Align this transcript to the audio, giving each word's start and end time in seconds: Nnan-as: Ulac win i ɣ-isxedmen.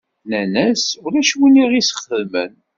Nnan-as: 0.25 0.85
Ulac 1.05 1.31
win 1.39 1.61
i 1.63 1.65
ɣ-isxedmen. 1.69 2.51